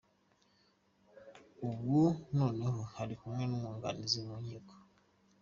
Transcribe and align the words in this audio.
Ubu 1.67 1.99
noneho 2.35 2.79
bari 2.95 3.15
kumwe 3.19 3.43
n’umwunganizi 3.45 4.19
mu 4.27 4.35
nkiko. 4.43 4.75